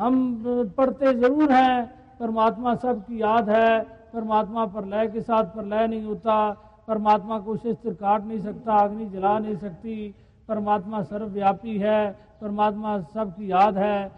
[0.00, 0.42] हम
[0.76, 1.86] पढ़ते ज़रूर हैं,
[2.20, 3.80] परमात्मा सबकी याद है,
[4.12, 6.50] परमात्मा पर लय के साथ पर लय नहीं होता,
[6.88, 10.14] परमात्मा को शस्त्र काट नहीं सकता, अग्नि जला नहीं सकती,
[10.48, 12.10] परमात्मा सर्वव्यापी है,
[12.40, 14.12] परमात्मा सबकी याद है।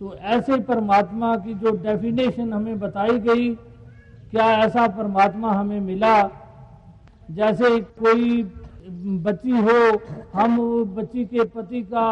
[0.00, 3.54] तो ऐसे परमात्मा की जो डेफिनेशन हमें बताई गई,
[4.30, 6.30] क्या ऐसा परमात्मा हमें मिला?
[7.30, 8.42] जैसे कोई
[9.22, 10.00] बच्ची हो,
[10.34, 12.06] हम बच्ची के पति का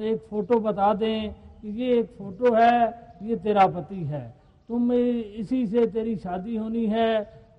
[0.00, 4.22] एक फ़ोटो बता दें कि ये एक फ़ोटो है, ये तेरा पति है।
[4.68, 7.10] तुम इसी से तेरी शादी होनी है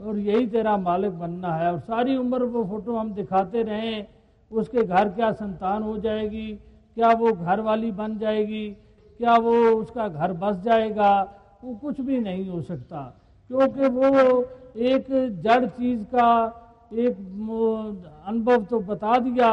[0.02, 4.06] और यही तेरा मालिक बनना है। और सारी उम्र वो फ़ोटो हम दिखाते रहें,
[4.52, 6.48] उसके घर क्या संतान हो जाएगी,
[6.98, 8.68] क्या वो घर वाली बन जाएगी,
[9.20, 11.12] क्या वो उसका घर बस जाएगा,
[11.64, 13.02] वो कुछ भी नहीं हो सकता।
[13.50, 14.42] क्योंकि वो
[14.86, 15.06] एक
[15.42, 16.62] जड़ चीज़ का
[16.94, 17.18] एक
[18.28, 19.50] अनुभव तो बता दिया,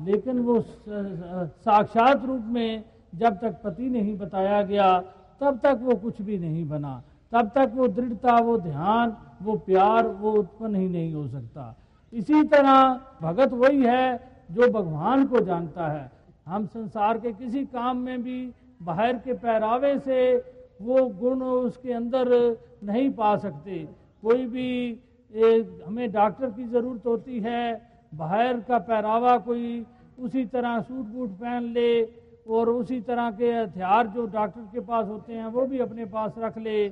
[0.00, 4.98] लेकिन वो साक्षात रूप में जब तक पति नहीं बताया गया
[5.40, 10.06] तब तक वो कुछ भी नहीं बना। तब तक वो दृढ़ता वो ध्यान वो प्यार
[10.06, 11.74] वो उत्पन्न ही नहीं हो सकता।
[12.12, 14.16] इसी तरह भगत वही है
[14.50, 16.10] जो भगवान को जानता है।
[16.46, 20.20] हम संसार के किसी काम में भी बाहर के पहरावे से
[20.82, 22.30] वो गुण उसके अंदर
[22.84, 23.78] नहीं पा सकते।
[24.22, 27.82] कोई भी एक, हमें डॉक्टर की ज़रूरत होती है
[28.14, 29.84] बाहर का पहरावा कोई
[30.18, 32.02] उसी तरह सूट बूट पहन ले
[32.48, 36.34] और उसी तरह के हथियार जो डॉक्टर के पास होते हैं, वो भी अपने पास
[36.38, 36.88] रख ले।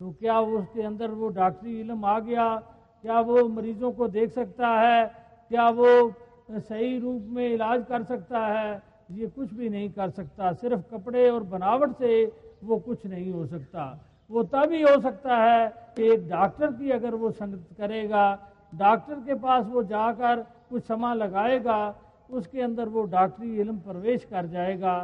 [0.00, 2.56] तो क्या उसके अंदर वो डॉक्टरी इलम आ गया?
[3.02, 5.06] क्या वो मरीजों को देख सकता है?
[5.48, 6.12] क्या वो
[6.50, 8.82] सही रूप में इलाज कर सकता है?
[9.10, 12.32] ये कुछ भी नहीं कर सकता। सिर्फ़ कपड़े और बनावट से
[12.64, 17.14] वो कुछ नहीं हो सकता। वो तभी हो सकता है कि एक डॉक्टर की अगर
[17.14, 18.38] वो संगत करेगा,
[18.74, 21.94] डॉक्टर के पास वो जाकर कुछ समय लगाएगा
[22.30, 24.96] उसके अंदर वो डॉक्टरी इलम प्रवेश कर जाएगा।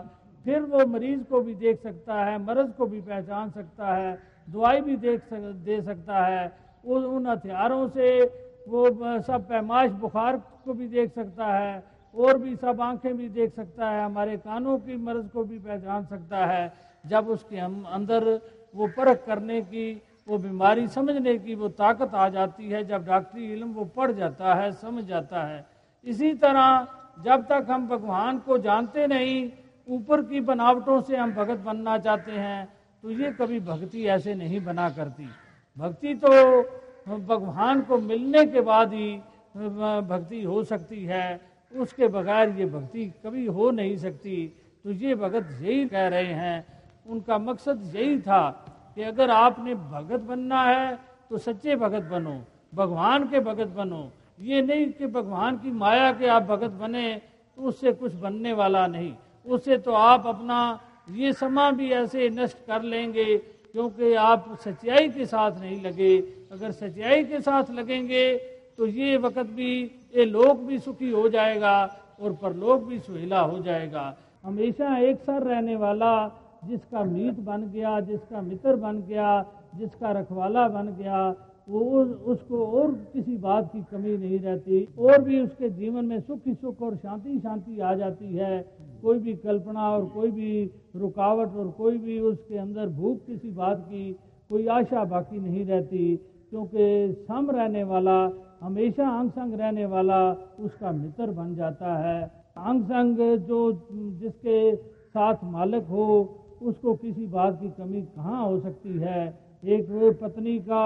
[0.46, 4.18] फिर वो मरीज़ को भी देख सकता है मर्ज को भी पहचान सकता है
[4.48, 6.52] दवाई भी देख सक, दे सकता है।
[6.84, 8.20] उन उन हथियारों से
[8.68, 8.88] वो
[9.20, 11.82] सब पैमाइश बुखार को भी देख सकता है
[12.14, 16.04] और भी सब आँखें भी देख सकता है हमारे कानों की मर्ज को भी पहचान
[16.06, 16.72] सकता है।
[17.04, 18.28] जब उसके हम अंदर
[18.74, 19.92] वो परख करने की
[20.28, 24.54] वो बीमारी समझने की वो ताकत आ जाती है जब डॉक्टरी इलम वो पढ़ जाता
[24.54, 25.64] है समझ जाता है।
[26.06, 26.86] इसी तरह
[27.24, 29.50] जब तक हम भगवान को जानते नहीं,
[29.88, 32.68] ऊपर की बनावटों से हम भगत बनना चाहते हैं
[33.02, 35.28] तो ये कभी भक्ति ऐसे नहीं बना करती।
[35.76, 36.30] भक्ति तो
[37.08, 39.12] भगवान को मिलने के बाद ही
[39.56, 41.40] भक्ति हो सकती है।
[41.72, 44.46] उसके बगैर ये भक्ति कभी हो नहीं सकती।
[44.84, 46.64] तो ये भगत यही कह रहे हैं।
[47.06, 48.48] उनका मकसद यही था
[48.96, 50.98] कि अगर आपने भगत बनना है
[51.30, 52.40] तो सच्चे भगत बनो,
[52.74, 57.10] भगवान के भगत बनो। ये नहीं कि भगवान की माया के आप भगत बने
[57.58, 59.12] तो उससे कुछ बनने वाला नहीं।
[59.46, 60.80] उससे तो आप अपना,
[61.10, 63.36] ये समा भी ऐसे नष्ट कर लेंगे,
[63.74, 66.16] क्योंकि आप सच्चाई के साथ नहीं लगे।
[66.52, 68.36] अगर सच्चाई के साथ लगेंगे
[68.78, 69.82] तो ये वक्त भी,
[70.14, 71.76] ये लोक भी सुखी हो जाएगा
[72.20, 76.28] और परलोक भी सुहेला हो जाएगा। हमेशा एक सर रहने वाला,
[76.64, 81.30] जिसका मीत बन गया, जिसका मित्र बन गया, जिसका रखवाला बन गया
[81.70, 86.46] वो उसको और किसी बात की कमी नहीं रहती, और भी उसके जीवन में सुख
[86.46, 88.60] ही सुख और शांति शांति आ जाती है।
[89.02, 93.84] कोई भी कल्पना और कोई भी रुकावट और कोई भी उसके अंदर भूख किसी बात
[93.88, 94.12] की
[94.50, 96.16] कोई आशा बाकी नहीं रहती,
[96.50, 98.18] क्योंकि सम रहने वाला,
[98.60, 100.20] हमेशा अंग संग रहने वाला
[100.60, 102.22] उसका मित्र बन जाता है।
[102.58, 103.60] अंग संग जो
[104.20, 106.08] जिसके साथ मालिक हो,
[106.62, 109.22] उसको किसी बात की कमी कहाँ हो सकती है?
[109.66, 110.84] एक पत्नी का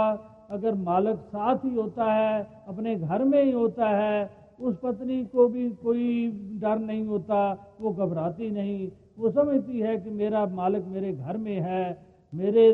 [0.55, 5.47] अगर मालक साथ ही होता है, अपने घर में ही होता है, उस पत्नी को
[5.49, 7.39] भी कोई डर नहीं होता,
[7.81, 11.97] वो घबराती नहीं। वो समझती है कि मेरा मालिक मेरे घर में है,
[12.33, 12.73] मेरे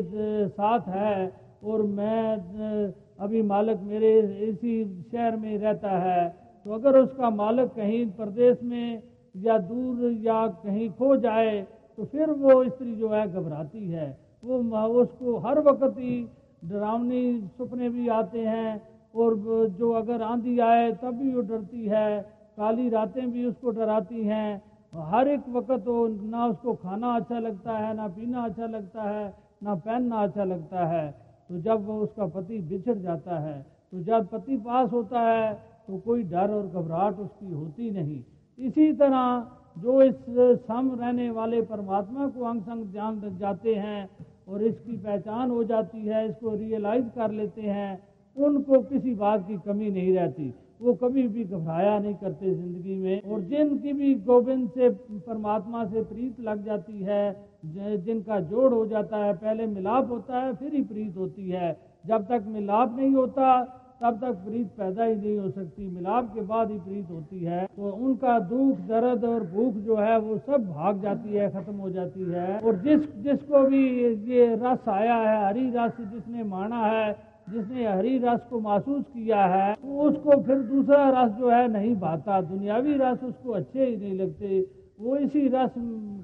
[0.49, 1.31] साथ है,
[1.63, 4.11] और मैं अभी मालिक मेरे
[4.49, 6.29] इसी शहर में रहता है।
[6.65, 9.01] तो अगर उसका मालिक कहीं प्रदेश में
[9.35, 11.61] या दूर या कहीं खो जाए
[11.97, 14.07] तो फिर वो स्त्री जो है घबराती है।
[14.43, 14.57] वो
[15.01, 16.21] उसको हर वक्त ही
[16.61, 18.79] डरावनी सपने भी आते हैं
[19.13, 19.35] और
[19.69, 22.21] जो अगर आंधी आए तब भी वो डरती है।
[22.57, 24.61] काली रातें भी उसको डराती हैं।
[24.93, 29.33] हर एक वक्त वो ना उसको खाना अच्छा लगता है, ना पीना अच्छा लगता है,
[29.61, 31.11] ना पहनना अच्छा लगता है।
[31.49, 33.61] तो जब वो उसका पति बिछड़ जाता है
[33.93, 35.53] तो जब पति पास होता है
[35.87, 38.21] तो कोई डर और घबराहट उसकी होती नहीं।
[38.57, 40.15] इसी तरह जो इस
[40.61, 44.07] सम रहने वाले परमात्मा को अंग संग जान जाते हैं
[44.51, 48.01] और इसकी पहचान हो जाती है, इसको रियलाइज़ कर लेते हैं,
[48.37, 53.21] उनको किसी बात की कमी नहीं रहती। वो कभी भी घबराया नहीं करते ज़िंदगी में।
[53.23, 57.49] और जिनकी भी गोविंद से, परमात्मा से प्रीत लग जाती है
[57.97, 62.25] जिनका जोड़ हो जाता है, पहले मिलाप होता है, फिर ही प्रीत होती है। जब
[62.27, 63.61] तक मिलाप नहीं होता
[64.01, 67.65] तब तक प्रीत पैदा ही नहीं हो सकती। मिलाप के बाद ही प्रीत होती है।
[67.65, 71.89] तो उनका दुख, दर्द और भूख जो है, वो सब भाग जाती है, खत्म हो
[71.89, 73.83] जाती है। और जिस, जिसको भी
[74.31, 77.11] ये रस आया है, हरी रस जिसने माना है,
[77.49, 82.41] जिसने हरी रस को महसूस किया है उसको फिर दूसरा रस जो है नहीं भाता।
[82.41, 84.67] दुनियावी रस उसको अच्छे ही नहीं लगते।
[84.99, 85.73] वो इसी रस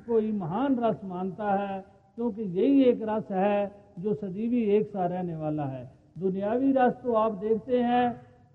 [0.08, 1.84] को ही महान रस मानता है,
[2.16, 5.86] क्योंकि यही एक रस है जो सदीवी एक सा रहने वाला है।
[6.18, 8.06] दुनियावी रस तो आप देखते हैं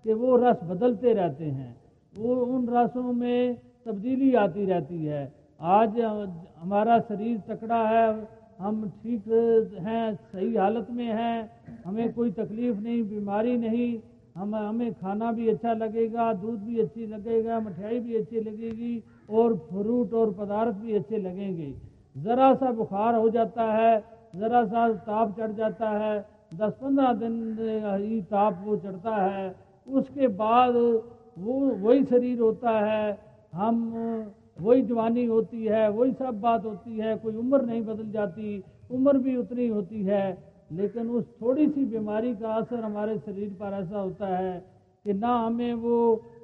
[0.05, 1.75] कि वो रस बदलते रहते हैं।
[2.15, 5.31] वो उन रसों में तब्दीली आती रहती है।
[5.61, 8.27] आज हमारा शरीर तकड़ा है,
[8.59, 9.27] हम ठीक
[9.81, 11.49] हैं, सही हालत में हैं,
[11.85, 13.99] हमें कोई तकलीफ़ नहीं, बीमारी नहीं,
[14.35, 19.57] हम, हमें खाना भी अच्छा लगेगा, दूध भी अच्छी लगेगा, मिठाई भी अच्छी लगेगी, और
[19.57, 21.73] फ्रूट और पदार्थ भी अच्छे लगेंगे।
[22.17, 24.03] ज़रा सा बुखार हो जाता है,
[24.35, 27.57] ज़रा सा ताप चढ़ जाता है दस पंद्रह दिन
[28.03, 29.55] ही ताप वो चढ़ता है,
[29.87, 30.75] उसके बाद
[31.37, 33.17] वो, वही शरीर होता है,
[33.53, 38.63] हम, वही जवानी होती है, वही सब बात होती है, कोई उम्र नहीं बदल जाती,
[38.91, 40.25] उम्र भी उतनी होती है,
[40.71, 44.59] लेकिन उस थोड़ी सी बीमारी का असर हमारे शरीर पर ऐसा होता है
[45.05, 45.97] कि ना हमें वो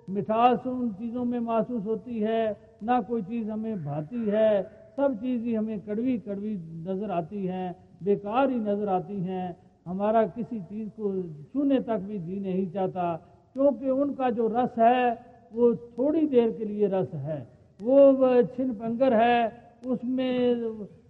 [0.09, 4.63] मिठास उन चीज़ों में महसूस होती है, ना कोई चीज़ हमें भाती है,
[4.97, 6.55] सब चीज़ ही हमें कड़वी कड़वी
[6.87, 9.55] नज़र आती हैं, बेकार ही नज़र आती हैं
[9.89, 11.11] हमारा किसी चीज़ को
[11.53, 13.15] छूने तक भी जी नहीं चाहता,
[13.55, 15.11] क्योंकि उनका जो रस है,
[15.53, 17.39] वो थोड़ी देर के लिए रस है।
[17.79, 19.37] वो छिन पंगर है,
[19.85, 20.31] उसमें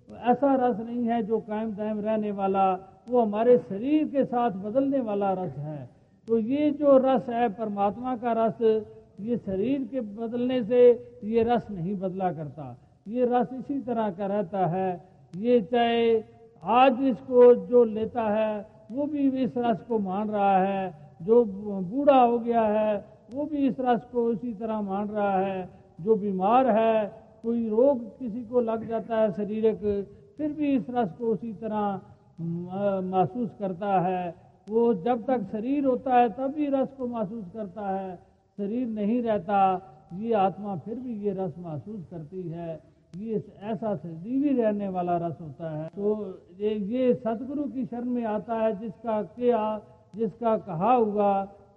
[0.09, 2.71] ऐसा रस नहीं है जो कायम दायम रहने वाला,
[3.09, 5.89] वो हमारे शरीर के साथ बदलने वाला रस है।
[6.27, 8.61] तो ये जो रस है, परमात्मा का रस,
[9.19, 10.81] ये शरीर के बदलने से
[11.23, 12.75] ये रस नहीं बदला करता।
[13.07, 14.89] ये रस इसी तरह का रहता है,
[15.33, 16.19] ये चाहे
[16.63, 22.21] आज इसको जो लेता है, वो भी इस रस को मान रहा है। जो बूढ़ा
[22.21, 25.69] हो गया है, वो भी इस रस को इसी तरह मान रहा है।
[26.01, 27.11] जो बीमार है,
[27.43, 30.07] कोई रोग किसी को लग जाता है शरीरक,
[30.37, 32.01] फिर भी इस रस को उसी तरह
[33.01, 34.35] महसूस करता है।
[34.69, 38.15] वो जब तक शरीर होता है, तब भी रस को महसूस करता है।
[38.57, 39.59] शरीर नहीं रहता,
[40.13, 42.79] ये आत्मा फिर भी ये रस महसूस करती है।
[43.13, 46.15] ये ऐसा सजीवी रहने वाला रस होता है तो
[46.59, 49.81] ये ये सतगुरु की शरण में आता है, जिसका क्या,
[50.15, 51.31] जिसका कहा हुआ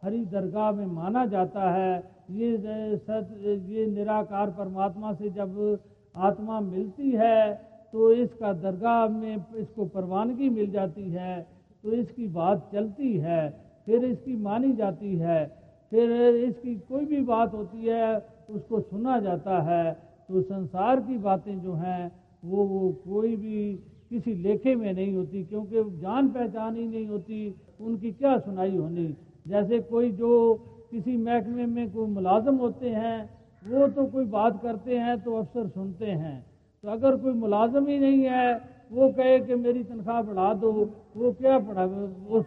[0.05, 1.97] हरी दरगाह में माना जाता है,
[2.31, 3.29] ये सत
[3.69, 5.79] ये निराकार परमात्मा से जब
[6.15, 7.55] आत्मा मिलती है
[7.93, 11.41] तो इसका दरगाह में इसको परवानगी मिल जाती है
[11.85, 13.49] तो इसकी बात चलती है,
[13.87, 15.45] फिर इसकी मानी जाती है,
[15.93, 18.17] फिर इसकी कोई भी बात होती है,
[18.51, 22.13] उसको सुना जाता है तो संसार की बातें जो हैं,
[22.45, 23.75] वो वो कोई भी
[24.11, 29.17] किसी लेखे में नहीं होती, क्योंकि जान पहचान ही नहीं होती, उनकी क्या सुनाई होनी।
[29.49, 30.55] जैसे कोई जो
[30.91, 33.31] किसी महकमे में कोई मुलाजम होते हैं,
[33.63, 36.47] वो तो कोई बात करते हैं तो अफसर सुनते हैं।
[36.85, 38.55] तो अगर कोई मुलाजम ही नहीं है,
[38.93, 40.73] वो कहे कि मेरी तनख्वाह बढ़ा दो,
[41.17, 41.85] वो क्या पढ़ा,
[42.29, 42.47] उस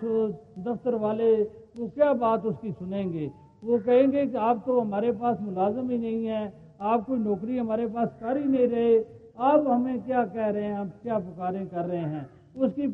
[0.59, 1.31] दफ्तर वाले,
[1.77, 3.31] वो क्या बात उसकी सुनेंगे?
[3.63, 7.87] वो कहेंगे कि आप तो हमारे पास मुलाजम ही नहीं है आप कोई नौकरी हमारे
[7.87, 8.97] पास कर ही नहीं रहे।
[9.39, 10.73] आप हमें क्या कह रहे हैं?
[10.73, 12.27] आप क्या पुकारें कर रहे हैं?
[12.55, 12.87] उसकी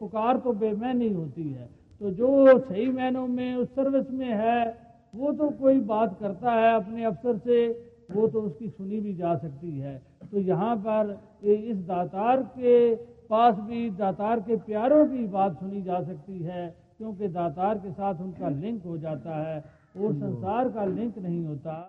[0.00, 1.68] पुकार तो बेमैनी होती है।
[2.00, 6.74] तो जो सही मैनों में उस सर्विस में है वो तो कोई बात करता है
[6.74, 7.68] अपने अफसर से
[8.10, 9.96] वो तो उसकी सुनी भी जा सकती है।
[10.30, 12.94] तो यहाँ पर इस दातार के
[13.30, 16.66] पास भी दातार के प्यारों की बात सुनी जा सकती है
[16.98, 19.58] क्योंकि दातार के साथ उनका लिंक हो जाता है
[19.96, 21.80] और संसार का लिंक नहीं होता।